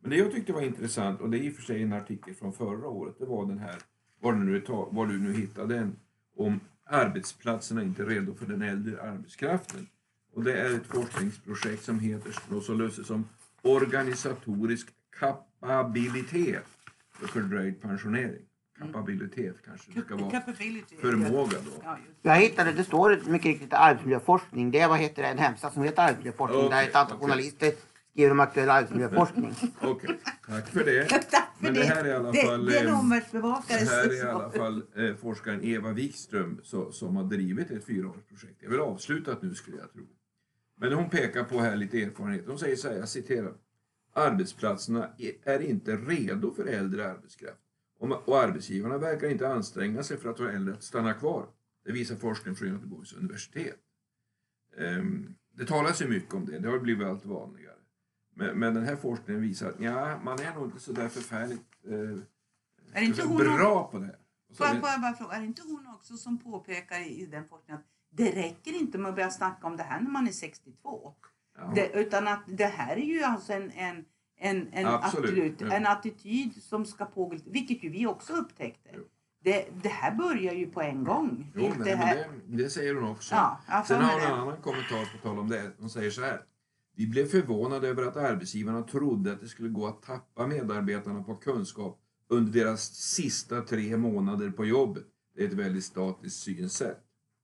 Men 0.00 0.10
det 0.10 0.16
jag 0.16 0.32
tyckte 0.32 0.52
var 0.52 0.62
intressant, 0.62 1.20
och 1.20 1.30
det 1.30 1.38
är 1.38 1.42
i 1.42 1.50
och 1.50 1.54
för 1.54 1.62
sig 1.62 1.82
en 1.82 1.92
artikel 1.92 2.34
från 2.34 2.52
förra 2.52 2.88
året, 2.88 3.14
det 3.18 3.26
var 3.26 3.46
den 3.46 3.58
här, 3.58 3.76
var 4.20 4.32
du 4.32 4.38
nu, 4.38 4.62
var 4.68 5.06
du 5.06 5.18
nu 5.18 5.32
hittade 5.32 5.74
den, 5.74 5.96
om 6.36 6.60
arbetsplatserna 6.84 7.82
inte 7.82 8.02
är 8.02 8.06
redo 8.06 8.34
för 8.34 8.46
den 8.46 8.62
äldre 8.62 9.02
arbetskraften. 9.02 9.86
Och 10.32 10.44
det 10.44 10.60
är 10.60 10.74
ett 10.74 10.86
forskningsprojekt 10.86 11.82
som 11.82 12.00
heter, 12.00 12.56
och 12.56 12.62
så 12.62 12.74
löses 12.74 13.06
som 13.06 13.28
organisatorisk 13.62 14.88
kapabilitet 15.18 16.66
för 17.12 17.26
fördröjd 17.26 17.80
pensionering. 17.82 18.46
Kapabilitet 18.78 19.56
kanske 19.64 19.90
det 19.94 20.00
ska 20.00 20.16
vara. 20.16 20.30
Capability. 20.30 20.96
Förmåga 20.96 21.58
då. 21.64 21.70
Ja, 21.84 21.98
just. 22.06 22.18
Jag 22.22 22.36
hittade, 22.36 22.72
det 22.72 22.84
står 22.84 23.20
mycket 23.26 23.46
riktigt 23.46 23.72
arbetsmiljöforskning. 23.72 24.70
Det 24.70 24.80
är 24.80 24.88
vad 24.88 24.98
heter 24.98 25.22
det, 25.22 25.28
en 25.28 25.38
hemsida 25.38 25.70
som 25.70 25.82
heter 25.82 26.02
arbetsmiljöforskning. 26.02 26.60
där 26.60 26.66
Okej, 26.68 26.88
ett 26.88 26.94
antal 26.96 27.16
okej. 27.16 27.26
journalister 27.26 27.72
skriver 28.12 28.30
om 28.30 28.40
aktuell 28.40 28.70
arbetsmiljöforskning. 28.70 29.54
Okej, 29.80 30.18
tack 30.46 30.68
för 30.68 30.84
det. 30.84 31.04
Tack 31.08 31.24
för 31.30 31.38
Men 31.58 31.74
det 31.74 31.84
här 31.84 32.04
är 32.04 32.08
i 32.08 32.12
alla 32.12 32.32
det, 32.32 32.42
fall, 32.46 32.66
Det 32.66 32.78
är 32.78 32.82
en 32.84 32.88
eh, 32.88 32.98
omvärldsbevakare. 33.00 33.78
Det 33.80 33.90
här 33.90 34.04
är 34.06 34.14
i 34.14 34.20
alla 34.22 34.50
fall 34.50 34.82
eh, 34.96 35.14
forskaren 35.16 35.64
Eva 35.64 35.92
Wikström 35.92 36.60
så, 36.62 36.92
som 36.92 37.16
har 37.16 37.24
drivit 37.24 37.70
ett 37.70 37.84
fyraårsprojekt. 37.84 38.60
Det 38.60 38.66
är 38.66 38.70
väl 38.70 38.80
avslutat 38.80 39.42
nu 39.42 39.54
skulle 39.54 39.76
jag 39.76 39.92
tro. 39.92 40.02
Men 40.80 40.92
hon 40.92 41.10
pekar 41.10 41.44
på 41.44 41.58
här 41.60 41.76
lite 41.76 42.02
erfarenhet. 42.02 42.44
Hon 42.46 42.58
säger 42.58 42.76
så 42.76 42.88
här, 42.88 42.96
jag 42.96 43.08
citerar. 43.08 43.52
Arbetsplatserna 44.12 45.08
är- 45.18 45.32
är 45.54 45.60
inte 45.62 45.96
redo 45.96 46.54
för 46.54 46.64
äldre 46.66 47.10
arbetskraft. 47.10 47.58
Och 48.12 48.38
arbetsgivarna 48.42 48.98
verkar 48.98 49.28
inte 49.28 49.48
anstränga 49.48 50.02
sig 50.02 50.16
för 50.16 50.28
att 50.28 50.36
få 50.36 50.44
äldre 50.44 50.74
att 50.74 50.82
stanna 50.82 51.14
kvar. 51.14 51.46
Det 51.84 51.92
visar 51.92 52.16
forskning 52.16 52.56
från 52.56 52.68
Göteborgs 52.68 53.12
universitet. 53.12 53.80
Ehm, 54.78 55.34
Det 55.56 55.66
talas 55.66 56.02
ju 56.02 56.08
mycket 56.08 56.34
om 56.34 56.46
det, 56.46 56.58
det 56.58 56.68
har 56.68 56.78
blivit 56.78 57.06
allt 57.06 57.24
vanligare. 57.24 57.74
Men, 58.36 58.74
den 58.74 58.84
här 58.84 58.96
forskningen 58.96 59.42
visar 59.42 59.68
att 59.70 59.80
ja, 59.80 60.20
man 60.24 60.40
är 60.40 60.54
nog 60.54 60.64
inte 60.64 60.80
så 60.80 60.92
där 60.92 61.08
förfärligt 61.08 61.64
eh, 61.84 62.18
Är 62.92 63.02
inte 63.02 63.22
hon 63.26 63.36
bra 63.36 63.90
på 63.90 63.98
det 63.98 64.16
Får 64.54 64.66
jag, 64.66 64.80
får 64.80 64.88
jag 64.88 65.00
bara 65.00 65.14
fråga, 65.14 65.34
är 65.34 65.40
det 65.40 65.46
inte 65.46 65.62
hon 65.62 65.86
också 65.94 66.16
som 66.16 66.38
påpekar 66.38 67.00
i 67.00 67.22
i 67.22 67.26
den 67.26 67.48
forskningen 67.48 67.80
att 67.80 67.86
det 68.10 68.30
räcker 68.30 68.72
inte 68.72 68.98
med 68.98 69.08
att 69.08 69.14
börja 69.14 69.30
snacka 69.30 69.66
om 69.66 69.76
det 69.76 69.82
här 69.82 70.00
när 70.00 70.10
man 70.10 70.28
är 70.28 70.32
62? 70.32 71.14
ja. 71.58 71.72
Det, 71.74 71.92
utan 72.00 72.28
att 72.28 72.42
det 72.46 72.64
här 72.66 72.96
är 72.96 73.04
ju 73.04 73.22
alltså 73.22 73.52
en, 73.52 73.70
en, 73.70 74.04
en, 74.38 74.68
en, 74.72 74.86
Absolut, 74.86 75.30
absolut, 75.30 75.60
ja. 75.60 75.72
en 75.72 75.86
attityd 75.86 76.62
som 76.62 76.86
ska 76.86 77.04
pågå, 77.04 77.36
vilket 77.46 77.84
ju 77.84 77.88
vi 77.88 78.06
också 78.06 78.32
upptäckte. 78.32 78.90
Jo. 78.94 79.02
Det, 79.44 79.66
det 79.82 79.88
här 79.88 80.14
börjar 80.14 80.54
ju 80.54 80.66
på 80.70 80.80
en 80.82 81.04
gång. 81.04 81.52
Jo, 81.56 81.72
nej, 81.78 81.94
här, 81.96 82.26
men 82.30 82.56
det, 82.56 82.62
det 82.62 82.70
säger 82.70 82.94
hon 82.94 83.10
också. 83.10 83.34
Ja, 83.34 83.84
Sen 83.88 84.02
har 84.02 84.12
hon 84.12 84.20
en 84.22 84.28
det. 84.28 84.34
annan 84.34 84.56
kommentar 84.62 85.12
på 85.16 85.28
tal 85.28 85.38
om 85.38 85.48
det. 85.48 85.70
Hon 85.78 85.90
säger 85.90 86.10
så 86.10 86.20
här. 86.22 86.42
Vi 86.96 87.06
blev 87.06 87.26
förvånade 87.26 87.88
över 87.88 88.02
att 88.02 88.16
arbetsgivarna 88.16 88.82
trodde 88.82 89.32
att 89.32 89.40
det 89.40 89.48
skulle 89.48 89.68
gå 89.68 89.86
att 89.86 90.02
tappa 90.02 90.46
medarbetarna 90.46 91.22
på 91.22 91.34
kunskap 91.34 92.00
under 92.28 92.52
deras 92.52 92.94
sista 92.94 93.60
tre 93.60 93.96
månader 93.96 94.50
på 94.50 94.64
jobbet. 94.64 95.04
Det 95.36 95.42
är 95.42 95.48
ett 95.48 95.52
väldigt 95.52 95.84
statiskt 95.84 96.40
synsätt. 96.42 97.00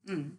Mm. 0.08 0.30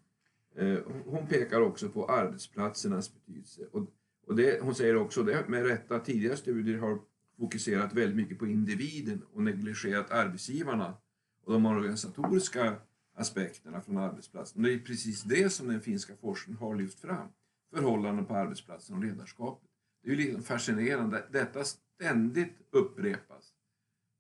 Eh, 0.58 0.80
Hon 1.06 1.28
pekar 1.28 1.62
också 1.62 1.90
på 1.90 2.06
arbetsplatsernas 2.06 3.14
betydelse. 3.14 3.62
Och, 3.72 3.88
och 4.28 4.36
det, 4.36 4.62
hon 4.62 4.76
säger 4.76 4.96
också 4.96 5.24
det 5.24 5.50
med 5.50 5.66
rätta 5.66 6.00
tidigare 6.00 6.38
studier 6.38 6.78
har 6.78 7.00
fokuserat 7.38 7.94
väldigt 7.94 8.16
mycket 8.16 8.40
på 8.40 8.48
individen 8.48 9.22
och 9.34 9.44
negligerat 9.44 10.12
arbetsgivarna 10.12 10.98
och 11.46 11.54
de 11.54 11.66
organisatoriska 11.66 12.76
aspekterna 13.16 13.82
från 13.82 13.98
arbetsplatsen. 13.98 14.64
Det 14.64 14.74
är 14.74 14.80
precis 14.80 15.24
det 15.24 15.50
som 15.50 15.68
den 15.68 15.82
finska 15.82 16.14
forskningen 16.16 16.60
har 16.60 16.76
lyft 16.76 17.00
fram. 17.00 17.28
Förhållanden 17.74 18.26
på 18.26 18.36
arbetsplatsen 18.36 18.96
och 18.96 19.04
ledarskapet. 19.04 19.70
Det 20.04 20.10
är 20.10 20.16
ju 20.16 20.22
liksom 20.26 20.44
fascinerande. 20.44 21.24
Detta 21.32 21.64
ständigt 21.64 22.58
upprepas. 22.72 23.54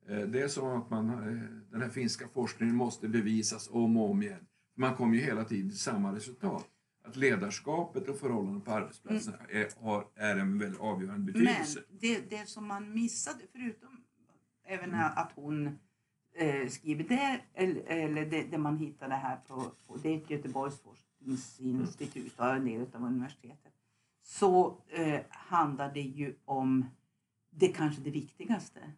Eh, 0.07 0.21
det 0.21 0.41
är 0.41 0.47
som 0.47 0.67
att 0.67 0.89
man, 0.89 1.09
eh, 1.09 1.71
den 1.71 1.81
här 1.81 1.89
finska 1.89 2.27
forskningen 2.27 2.75
måste 2.75 3.07
bevisas 3.07 3.69
om 3.71 3.97
och 3.97 4.09
om 4.09 4.23
igen. 4.23 4.45
Man 4.75 4.95
kommer 4.95 5.15
ju 5.15 5.21
hela 5.21 5.45
tiden 5.45 5.69
till 5.69 5.79
samma 5.79 6.15
resultat. 6.15 6.67
Att 7.03 7.15
ledarskapet 7.15 8.09
och 8.09 8.17
förhållanden 8.19 8.61
på 8.61 8.71
arbetsplatsen 8.71 9.33
är, 9.49 9.83
har, 9.83 10.07
är 10.15 10.37
en 10.37 10.59
väldigt 10.59 10.81
avgörande 10.81 11.31
Men 11.31 11.43
betydelse. 11.43 11.83
det, 11.89 12.29
det 12.29 12.49
som 12.49 12.67
man 12.67 12.93
missade, 12.93 13.39
förutom 13.51 14.03
även 14.65 14.89
Mm. 14.93 15.11
att 15.15 15.31
hon 15.35 15.67
eh, 16.35 16.67
skriver 16.69 17.03
det, 17.03 17.41
eller, 17.53 17.81
eller 17.81 18.25
det, 18.25 18.43
det 18.43 18.57
man 18.57 18.77
hittade 18.77 19.15
här 19.15 19.37
på, 19.47 19.63
på 19.87 19.97
det 19.97 20.09
är 20.09 20.17
ett 20.17 20.29
Göteborgs 20.29 20.81
forskningsinstitut 20.81 22.39
och 22.39 22.45
en 22.55 22.65
del 22.65 22.81
av 22.93 23.03
universitetet. 23.03 23.73
Så 24.23 24.81
eh, 24.89 25.19
handlar 25.29 25.93
det 25.93 26.01
ju 26.01 26.35
om 26.45 26.85
det 27.49 27.67
kanske 27.67 28.01
det 28.01 28.11
viktigaste. 28.11 28.91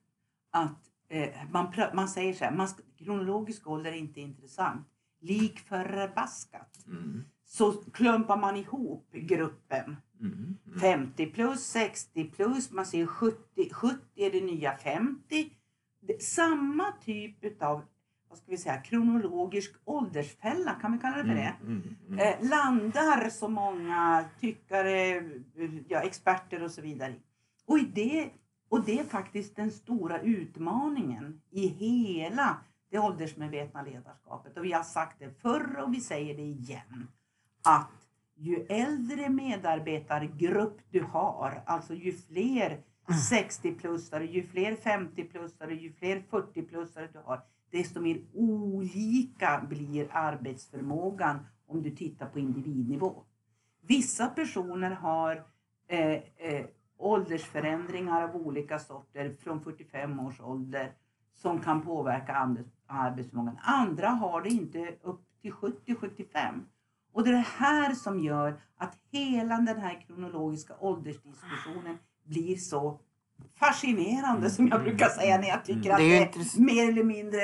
Att 0.49 0.91
eh, 1.07 1.29
man, 1.51 1.73
man 1.93 2.09
säger 2.09 2.33
så 2.33 2.45
här, 2.45 2.51
man 2.55 2.67
kronologisk 2.97 3.67
ålder 3.67 3.91
är 3.91 3.95
inte 3.95 4.21
intressant. 4.21 4.87
Lik 5.19 5.59
förbaskat 5.59 6.85
Mm. 6.87 7.23
Så 7.45 7.71
klumpar 7.71 8.37
man 8.37 8.55
ihop 8.55 9.11
gruppen 9.11 9.95
Mm. 10.23 10.57
Mm. 10.67 10.79
50 10.79 11.25
plus, 11.25 11.65
60 11.65 12.31
plus, 12.35 12.71
man 12.71 12.85
ser 12.85 13.05
70, 13.05 13.69
70 13.71 13.97
är 14.15 14.31
det 14.31 14.41
nya 14.41 14.77
50. 14.77 15.49
Det, 16.01 16.23
samma 16.23 16.91
typ 16.91 17.43
utav, 17.43 17.81
vad 18.29 18.37
ska 18.37 18.51
vi 18.51 18.57
säga, 18.57 18.77
kronologisk 18.81 19.75
åldersfälla, 19.85 20.73
kan 20.73 20.91
vi 20.91 20.97
kalla 20.97 21.17
det 21.17 21.23
för 21.23 21.35
det? 21.35 21.55
Mm. 21.61 21.95
Mm. 22.07 22.19
Eh, 22.19 22.49
landar 22.49 23.29
så 23.29 23.47
många 23.47 24.25
tyckare, 24.39 25.23
ja, 25.87 25.99
experter 25.99 26.63
och 26.63 26.71
så 26.71 26.81
vidare. 26.81 27.13
Och, 27.65 27.79
det, 27.79 28.29
och 28.69 28.85
det 28.85 28.99
är 28.99 29.03
faktiskt 29.03 29.55
den 29.55 29.71
stora 29.71 30.19
utmaningen 30.19 31.41
i 31.51 31.67
hela 31.67 32.57
det 32.91 32.99
åldersmedvetna 32.99 33.81
ledarskapet. 33.81 34.57
Och 34.57 34.65
vi 34.65 34.71
har 34.71 34.83
sagt 34.83 35.19
det 35.19 35.29
förr 35.41 35.83
och 35.83 35.93
vi 35.93 36.01
säger 36.01 36.35
det 36.35 36.43
igen. 36.43 37.07
Att 37.63 38.07
ju 38.35 38.65
äldre 38.69 39.29
medarbetargrupp 39.29 40.81
du 40.89 41.03
har, 41.03 41.63
alltså 41.65 41.93
ju 41.93 42.11
fler 42.13 42.81
60-plussare, 43.31 44.23
ju 44.23 44.47
fler 44.47 44.75
50-plussare, 44.75 45.71
ju 45.71 45.93
fler 45.93 46.23
40-plussare 46.29 47.07
du 47.13 47.19
har, 47.19 47.41
desto 47.71 48.01
mer 48.01 48.21
olika 48.33 49.65
blir 49.69 50.07
arbetsförmågan 50.11 51.39
om 51.67 51.83
du 51.83 51.91
tittar 51.91 52.25
på 52.25 52.39
individnivå. 52.39 53.23
Vissa 53.81 54.27
personer 54.27 54.91
har 54.91 55.43
eh, 55.87 56.11
eh, 56.37 56.65
åldersförändringar 56.97 58.21
av 58.23 58.35
olika 58.35 58.79
sorter 58.79 59.35
från 59.43 59.61
45 59.63 60.19
års 60.19 60.41
ålder 60.41 60.91
som 61.33 61.59
kan 61.59 61.81
påverka 61.81 62.33
arbets- 62.33 62.71
arbetsförmågan. 62.87 63.59
Andra 63.61 64.07
har 64.07 64.41
det 64.41 64.49
inte 64.49 64.95
upp 65.01 65.21
till 65.41 65.51
70-75. 65.51 66.59
Och 67.13 67.23
det 67.23 67.29
är 67.29 67.33
det 67.33 67.45
här 67.57 67.93
som 67.93 68.19
gör 68.19 68.59
att 68.79 68.97
hela 69.11 69.55
den 69.57 69.77
här 69.81 70.03
kronologiska 70.07 70.73
åldersdiskussionen 70.79 71.97
blir 72.25 72.55
så 72.57 72.99
fascinerande 73.59 74.49
som 74.49 74.67
jag 74.67 74.81
brukar 74.83 75.07
säga 75.09 75.37
när 75.37 75.47
jag 75.47 75.65
tycker 75.65 75.91
att 75.91 75.97
Det 75.97 76.03
är 76.03 76.09
det 76.09 76.17
är 76.17 76.27
intress- 76.27 76.59
mer 76.59 76.89
eller 76.89 77.03
mindre 77.03 77.41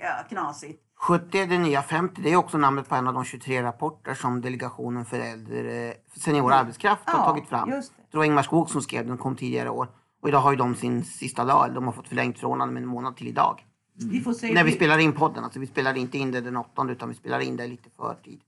ja, 0.00 0.22
knasigt. 0.28 0.82
70 0.98 1.38
är 1.38 1.46
det 1.46 1.58
nya 1.58 1.82
50. 1.82 2.22
Det 2.22 2.32
är 2.32 2.36
också 2.36 2.58
namnet 2.58 2.88
på 2.88 2.94
en 2.94 3.06
av 3.06 3.14
de 3.14 3.24
23 3.24 3.62
rapporter 3.62 4.14
som 4.14 4.40
Delegationen 4.40 5.04
för 5.04 5.18
äldre 5.18 5.94
för 6.12 6.20
senior 6.20 6.52
arbetskraft 6.52 7.02
har 7.06 7.24
tagit 7.24 7.48
fram. 7.48 7.70
just 7.70 7.96
det. 7.96 8.02
Det 8.10 8.16
var 8.18 8.24
Ingmar 8.24 8.42
Skog 8.42 8.70
som 8.70 8.82
skrev 8.82 9.06
den, 9.06 9.18
kom 9.18 9.36
tidigare 9.36 9.70
år. 9.70 9.88
Och 10.22 10.28
idag 10.28 10.40
har 10.40 10.50
ju 10.50 10.56
de 10.56 10.74
sin 10.74 11.04
sista 11.04 11.44
dag, 11.44 11.74
de 11.74 11.84
har 11.84 11.92
fått 11.92 12.08
förlängt 12.08 12.38
förordnande 12.38 12.74
med 12.74 12.82
en 12.82 12.88
månad 12.88 13.16
till 13.16 13.28
idag. 13.28 13.64
Vi 14.10 14.20
får 14.20 14.32
se. 14.32 14.52
När 14.52 14.64
vi 14.64 14.72
spelar 14.72 14.98
in 14.98 15.12
podden, 15.12 15.44
alltså 15.44 15.60
vi 15.60 15.66
spelar 15.66 15.96
inte 15.96 16.18
in 16.18 16.30
det 16.30 16.40
den 16.40 16.56
8 16.56 16.86
utan 16.90 17.08
vi 17.08 17.14
spelar 17.14 17.40
in 17.40 17.56
det 17.56 17.66
lite 17.66 17.90
förtid. 17.96 18.40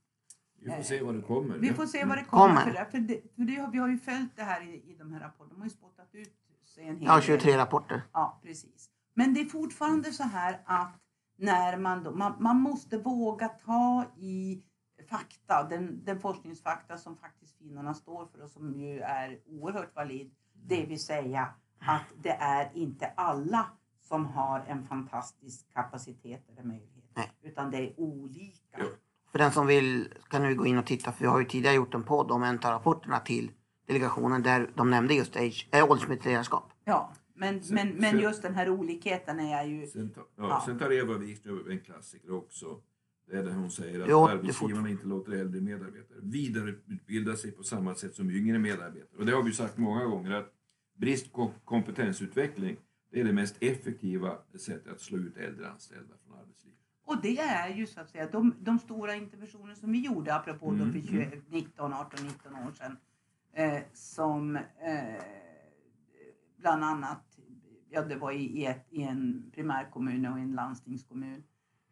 Vi 0.61 0.71
får 0.71 0.83
se 0.83 1.03
vad 1.03 1.15
det 1.15 1.21
kommer. 1.21 1.57
Vi 1.57 1.73
får 1.73 1.85
se 1.85 2.05
vad 2.05 2.17
det 2.17 2.23
kommer. 2.23 2.47
Kommer. 2.47 2.61
För 2.61 2.71
det, 2.71 2.85
för 2.91 2.97
det, 2.99 3.21
för 3.35 3.41
det, 3.43 3.55
har- 3.55 3.71
vi 3.71 3.77
har 3.77 3.87
ju 3.87 3.97
följt 3.97 4.35
det 4.35 4.43
här 4.43 4.61
i, 4.61 4.91
i 4.91 4.95
de 4.99 5.13
här 5.13 5.19
rapporterna. 5.19 5.53
De 5.53 5.59
har 5.61 5.65
ju 5.65 5.69
spottat 5.69 6.09
ut 6.15 6.33
sig 6.65 6.87
en 6.87 6.95
hel 6.97 7.05
Ja, 7.07 7.13
del. 7.13 7.21
23 7.23 7.57
rapporter. 7.57 8.01
Ja, 8.13 8.39
precis. 8.43 8.89
Men 9.13 9.33
det 9.33 9.39
är 9.41 9.45
fortfarande 9.45 10.11
så 10.11 10.23
här 10.23 10.61
att 10.65 10.93
när 11.37 11.77
man, 11.77 12.03
då, 12.03 12.11
man, 12.11 12.33
man 12.39 12.61
måste 12.61 12.97
våga 12.97 13.47
ta 13.47 14.05
i 14.17 14.63
fakta, 15.09 15.63
den, 15.69 16.03
den 16.05 16.19
forskningsfakta 16.19 16.97
som 16.97 17.17
faktiskt 17.17 17.57
finnarna 17.57 17.93
står 17.93 18.25
för 18.25 18.41
och 18.43 18.49
som 18.49 18.73
ju 18.79 18.99
är 18.99 19.39
oerhört 19.45 19.95
valid. 19.95 20.31
Det 20.53 20.85
vill 20.85 20.99
säga 21.03 21.47
att 21.79 22.05
det 22.23 22.29
är 22.31 22.69
inte 22.73 23.07
alla 23.07 23.65
som 24.01 24.25
har 24.25 24.59
en 24.67 24.87
fantastisk 24.87 25.73
kapacitet 25.73 26.49
eller 26.49 26.63
möjlighet. 26.63 27.11
Nej. 27.15 27.31
Utan 27.41 27.71
det 27.71 27.77
är 27.77 27.99
olika. 27.99 28.77
För 29.31 29.39
den 29.39 29.51
som 29.51 29.67
vill 29.67 30.07
kan 30.29 30.41
nu 30.43 30.55
gå 30.55 30.65
in 30.65 30.77
och 30.77 30.85
titta, 30.85 31.11
för 31.11 31.21
vi 31.21 31.27
har 31.27 31.39
ju 31.39 31.45
tidigare 31.45 31.75
gjort 31.75 31.93
en 31.93 32.03
podd 32.03 32.31
om 32.31 32.43
en 32.43 32.55
av 32.55 32.71
rapporterna 32.71 33.19
till 33.19 33.51
delegationen 33.87 34.43
där 34.43 34.69
de 34.75 34.89
nämnde 34.89 35.13
just 35.13 35.35
äh. 35.35 35.51
Ja, 36.85 37.13
men, 37.35 37.63
Så- 37.63 37.73
men, 37.73 37.89
men 37.89 38.11
så- 38.11 38.17
just 38.17 38.41
den 38.41 38.55
här 38.55 38.69
olikheten 38.69 39.39
är 39.39 39.63
ju... 39.65 39.87
Sen, 39.87 40.09
tar- 40.09 40.23
ja, 40.35 40.47
Ja. 40.47 40.63
sen 40.65 40.79
tar 40.79 40.91
Eva 40.91 41.17
Wikström 41.17 41.69
en 41.69 41.79
klassiker 41.79 42.31
också. 42.33 42.79
Det 43.31 43.37
är 43.37 43.43
där 43.43 43.51
hon 43.51 43.71
säger 43.71 44.01
att 44.01 44.09
är 44.09 44.29
arbetsgivarna 44.29 44.89
inte 44.89 45.07
låter 45.07 45.31
äldre 45.31 45.61
medarbetare 45.61 46.17
vidareutbilda 46.21 47.35
sig 47.35 47.51
på 47.51 47.63
samma 47.63 47.95
sätt 47.95 48.15
som 48.15 48.31
yngre 48.31 48.59
medarbetare. 48.59 49.17
Och 49.19 49.25
det 49.25 49.31
har 49.31 49.43
vi 49.43 49.51
sagt 49.53 49.77
många 49.77 50.05
gånger 50.05 50.31
att 50.31 50.53
brist 50.97 51.33
på 51.33 51.51
kompetensutveckling 51.65 52.77
det 53.11 53.19
är 53.19 53.23
det 53.23 53.33
mest 53.33 53.55
effektiva 53.59 54.37
sättet 54.59 54.91
att 54.91 55.01
slå 55.01 55.17
ut 55.17 55.37
äldre 55.37 55.69
anställda 55.69 56.13
från 56.25 56.37
arbetslivet. 56.39 56.79
Och 57.09 57.21
det 57.21 57.37
är 57.39 57.69
ju 57.69 57.87
så 57.87 58.01
att 58.01 58.09
säga 58.09 58.29
de, 58.31 58.55
de 58.59 58.79
stora 58.79 59.15
interventioner 59.15 59.75
som 59.75 59.91
vi 59.91 59.99
gjorde 59.99 60.35
apropå 60.35 60.69
Mm, 60.69 60.79
då 60.79 60.91
för 60.93 61.07
20, 61.07 61.41
19, 61.49 61.93
18, 61.93 62.25
19 62.25 62.55
år 62.55 62.71
sedan. 62.71 62.97
Eh, 63.53 63.81
som 63.93 64.55
eh, 64.55 65.23
bland 66.57 66.83
annat, 66.83 67.39
ja 67.89 68.01
det 68.01 68.15
var 68.15 68.31
i, 68.31 68.65
ett, 68.65 68.87
i 68.89 69.03
en 69.03 69.51
primärkommun 69.55 70.25
och 70.25 70.39
i 70.39 70.41
en 70.41 70.51
landstingskommun. 70.51 71.43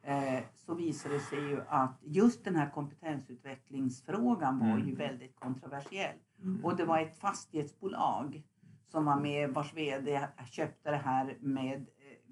Eh, 0.03 0.39
så 0.53 0.73
visade 0.73 1.15
det 1.15 1.19
sig 1.21 1.39
ju 1.39 1.61
att 1.67 1.97
just 2.03 2.43
den 2.43 2.55
här 2.55 2.69
kompetensutvecklingsfrågan 2.69 4.59
var 4.59 4.77
ju 4.77 4.83
Mm. 4.83 4.95
väldigt 4.95 5.35
kontroversiell. 5.35 6.15
Och 6.63 6.75
det 6.75 6.85
var 6.85 6.99
ett 6.99 7.19
fastighetsbolag 7.19 8.43
som 8.87 9.05
var 9.05 9.19
med 9.19 9.49
vars 9.53 9.73
VD 9.73 10.27
köpte 10.51 10.91
det 10.91 10.97
här 10.97 11.37
med, 11.41 11.85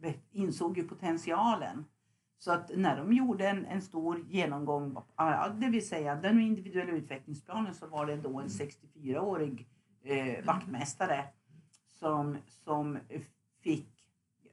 eh, 0.04 0.14
insåg 0.32 0.78
ju 0.78 0.84
potentialen. 0.84 1.86
Så 2.38 2.52
att 2.52 2.72
när 2.76 2.98
de 2.98 3.14
gjorde 3.14 3.50
en, 3.50 3.66
en 3.66 3.82
stor 3.82 4.20
genomgång, 4.30 4.98
det 5.56 5.70
vill 5.70 5.88
säga 5.88 6.16
den 6.16 6.42
individuella 6.42 6.92
utvecklingsplanen 6.92 7.74
så 7.74 7.88
var 7.88 8.06
det 8.06 8.18
då 8.18 8.40
en 8.40 8.48
64-årig 8.48 9.68
eh, 10.04 10.46
vaktmästare 10.46 11.26
som, 11.92 12.38
som 12.48 13.00
fick 13.62 13.90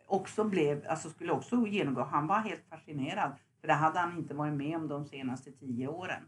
också 0.07 0.45
blev, 0.45 0.87
alltså 0.89 1.11
skulle 1.11 1.33
också 1.33 1.67
genomgå, 1.67 2.03
han 2.03 2.27
var 2.27 2.39
helt 2.39 2.65
fascinerad 2.69 3.33
för 3.61 3.69
det 3.69 3.75
hade 3.75 3.99
han 3.99 4.19
inte 4.19 4.35
varit 4.35 4.55
med 4.55 4.77
om 4.77 4.89
de 4.89 5.05
senaste 5.05 5.53
tio 5.53 5.89
åren. 5.89 6.23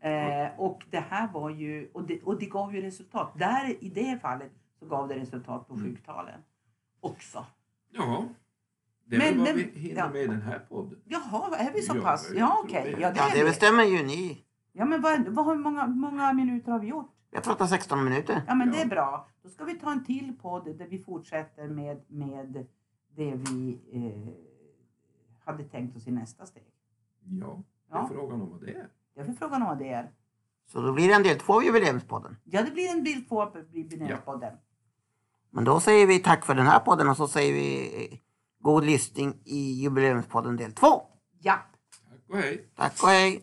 Eh, 0.00 0.60
och 0.60 0.84
det 0.90 1.00
här 1.00 1.32
var 1.32 1.50
ju, 1.50 1.90
och 1.94 2.06
det, 2.06 2.22
och 2.22 2.38
det 2.38 2.46
gav 2.46 2.74
ju 2.74 2.82
resultat. 2.82 3.38
Där 3.38 3.84
i 3.84 3.88
det 3.88 4.18
fallet 4.22 4.52
så 4.78 4.86
gav 4.86 5.08
det 5.08 5.14
resultat 5.14 5.68
på 5.68 5.74
Mm. 5.74 5.86
sjuktalen 5.86 6.40
också. 7.00 7.46
Ja, 7.90 8.24
det 9.06 9.16
är 9.16 9.18
Men- 9.34 9.44
väl 9.44 9.46
vad 9.46 9.54
vi 9.74 9.80
hinner 9.80 9.96
ja. 10.00 10.10
med 10.10 10.22
i 10.22 10.26
den 10.26 10.42
här 10.42 10.58
podden. 10.58 10.98
Jaha, 11.04 11.56
är 11.56 11.72
vi 11.72 11.82
så 11.82 11.96
Ja, 11.96 12.02
pass? 12.02 12.30
Ja 12.34 12.60
okej. 12.64 12.82
det. 12.84 13.00
Ja, 13.00 13.10
det 13.10 13.16
Ja, 13.18 13.30
är 13.30 13.38
det 13.38 13.44
bestämmer 13.44 13.84
ju 13.84 14.02
ni. 14.06 14.44
Ja 14.72 14.84
men 14.84 15.00
vad, 15.00 15.28
vad, 15.28 15.46
hur 15.46 15.56
många, 15.56 15.86
många 15.86 16.32
minuter 16.32 16.72
har 16.72 16.78
vi 16.78 16.86
gjort? 16.86 17.10
Jag 17.30 17.42
pratar 17.42 17.66
16 17.66 18.04
minuter. 18.04 18.42
Ja 18.46 18.54
men 18.54 18.68
Ja. 18.68 18.74
det 18.74 18.80
är 18.82 18.86
bra. 18.86 19.28
Då 19.42 19.48
ska 19.48 19.64
vi 19.64 19.74
ta 19.74 19.92
en 19.92 20.04
till 20.04 20.32
podd 20.42 20.64
där 20.78 20.86
vi 20.86 20.98
fortsätter 20.98 21.68
med, 21.68 22.00
med 22.08 22.66
det 23.16 23.34
vi 23.34 23.78
eh, 23.92 24.32
hade 25.44 25.64
tänkt 25.64 25.96
oss 25.96 26.06
i 26.06 26.10
nästa 26.10 26.46
steg. 26.46 26.62
Ja, 27.24 27.62
det 27.90 27.94
är 27.96 27.98
Ja. 27.98 28.08
frågan 28.12 28.40
om 28.42 28.50
vad 28.50 28.60
det 28.60 28.70
är. 28.74 28.88
Jag 29.14 29.26
får 29.26 29.32
frågan 29.32 29.62
om 29.62 29.68
vad 29.68 29.78
det 29.78 29.88
är. 29.88 30.10
Så 30.66 30.80
då 30.80 30.92
blir 30.92 31.08
det 31.08 31.14
en 31.14 31.22
del 31.22 31.38
två 31.38 31.52
av 31.54 31.64
jubileumspodden. 31.64 32.36
Ja 32.44 32.62
det 32.62 32.70
blir 32.70 32.88
en 32.90 33.02
bild 33.04 33.28
på 33.28 33.52
jubileumspodden. 33.72 34.52
Men 35.50 35.64
då 35.64 35.80
säger 35.80 36.06
vi 36.06 36.18
tack 36.18 36.44
för 36.44 36.54
den 36.54 36.66
här 36.66 36.80
podden 36.80 37.08
och 37.08 37.16
så 37.16 37.28
säger 37.28 37.52
vi 37.52 37.86
eh, 38.12 38.18
god 38.64 38.84
lyssning 38.84 39.34
i 39.44 39.82
jubileumspodden 39.82 40.56
del 40.56 40.72
2. 40.72 40.86
Ja. 41.40 41.58
Tack 42.08 42.30
och 42.30 42.38
hej! 42.38 42.72
Tack 42.76 43.02
och 43.02 43.08
hej! 43.08 43.42